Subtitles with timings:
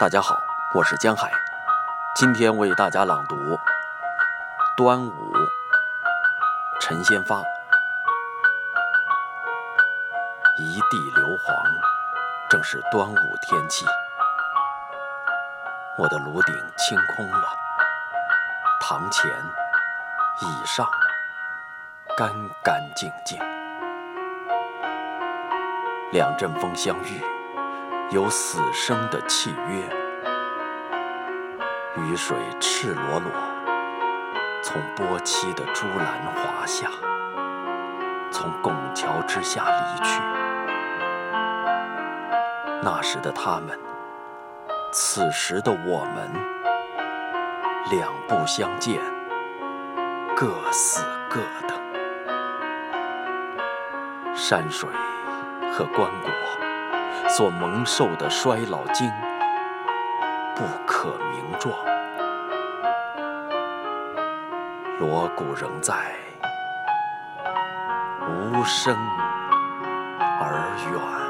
[0.00, 0.40] 大家好，
[0.74, 1.28] 我是江海，
[2.14, 3.34] 今天为大家朗读
[4.76, 5.10] 《端午》，
[6.80, 7.42] 陈先发。
[10.56, 11.52] 一地硫磺，
[12.48, 13.84] 正是端午天气。
[15.96, 17.48] 我的炉顶清空了，
[18.80, 19.28] 堂前、
[20.42, 20.88] 椅上
[22.16, 22.30] 干
[22.62, 23.36] 干净净。
[26.12, 27.20] 两阵风相遇。
[28.10, 29.82] 有死生的契约，
[31.96, 33.30] 雨水赤裸裸
[34.62, 36.88] 从波漆的朱栏滑下，
[38.30, 40.22] 从拱桥之下离去。
[42.82, 43.78] 那时的他们，
[44.90, 46.30] 此时的我们，
[47.90, 49.02] 两不相见，
[50.34, 51.74] 各死各的。
[54.34, 54.88] 山水
[55.70, 56.47] 和棺椁。
[57.38, 59.08] 所蒙受的衰老经
[60.56, 61.72] 不可名状，
[64.98, 65.94] 锣鼓仍在，
[68.26, 68.92] 无声
[70.40, 71.27] 而远。